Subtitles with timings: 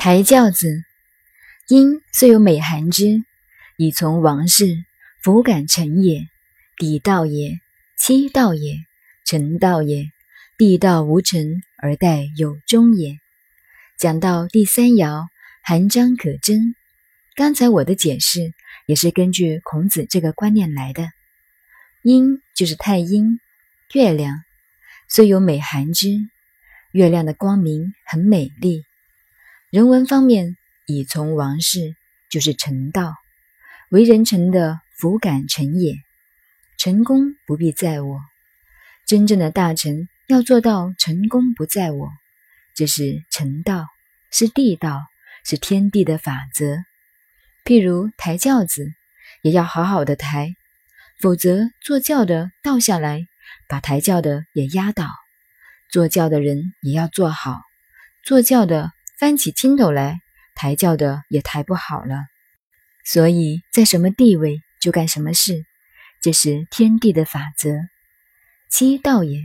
[0.00, 0.84] 抬轿子，
[1.66, 3.20] 因虽有美含之，
[3.76, 4.84] 以从王事，
[5.20, 6.28] 弗敢臣也。
[6.76, 7.58] 底道也，
[7.98, 8.76] 妻道也，
[9.24, 10.12] 臣道也。
[10.56, 13.18] 地道无臣而待有终也。
[13.98, 15.26] 讲到第三爻，
[15.64, 16.76] 含章可贞。
[17.34, 18.52] 刚才我的解释
[18.86, 21.10] 也是根据孔子这个观念来的。
[22.02, 23.40] 阴就是太阴，
[23.92, 24.44] 月亮，
[25.08, 26.08] 虽有美含之，
[26.92, 28.84] 月亮的光明很美丽。
[29.70, 30.56] 人文方面，
[30.86, 31.94] 以从王事
[32.30, 33.12] 就是成道，
[33.90, 35.94] 为人臣的福感成也。
[36.78, 38.18] 成功不必在我，
[39.06, 42.08] 真正的大臣要做到成功不在我，
[42.74, 43.84] 这是成道，
[44.30, 45.02] 是地道，
[45.44, 46.78] 是天地的法则。
[47.66, 48.90] 譬如抬轿子，
[49.42, 50.54] 也要好好的抬，
[51.20, 53.26] 否则坐轿的倒下来，
[53.68, 55.08] 把抬轿的也压倒；
[55.90, 57.60] 坐轿的人也要坐好，
[58.24, 58.92] 坐轿的。
[59.18, 60.20] 翻起筋斗来，
[60.54, 62.26] 抬轿的也抬不好了。
[63.04, 65.64] 所以在什么地位就干什么事，
[66.22, 67.70] 这是天地的法则。
[68.70, 69.40] 妻道也，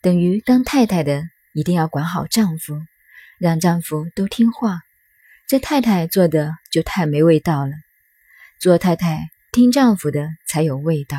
[0.00, 2.80] 等于当太太的一定要管好丈夫，
[3.38, 4.80] 让丈夫都听话。
[5.46, 7.72] 这太太做的就太没味道了。
[8.58, 11.18] 做太太听丈夫的才有味道。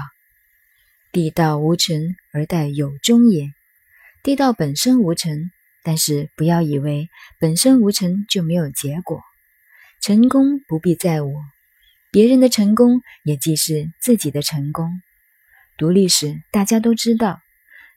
[1.11, 3.51] 地道无成而待有终也。
[4.23, 5.51] 地道本身无成。
[5.83, 9.21] 但是不要以为本身无成就没有结果，
[10.01, 11.33] 成功不必在我，
[12.11, 15.01] 别人的成功也即是自己的成功。
[15.77, 17.39] 读历史，大家都知道，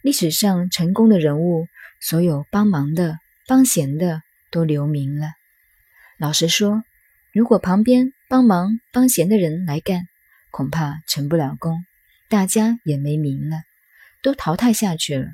[0.02, 1.66] 历史上成功的人物，
[2.00, 5.28] 所有帮忙的、帮闲的都留名了。
[6.18, 6.82] 老实说，
[7.32, 10.06] 如果旁边帮忙帮闲的人来干，
[10.50, 11.84] 恐怕成不了功，
[12.30, 13.58] 大家也没名了，
[14.22, 15.28] 都淘汰下去了。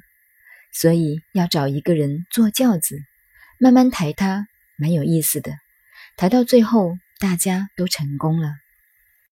[0.73, 2.99] 所以要找一个人坐轿子，
[3.59, 4.47] 慢慢抬他，
[4.77, 5.53] 蛮有意思的。
[6.17, 8.55] 抬到最后，大家都成功了。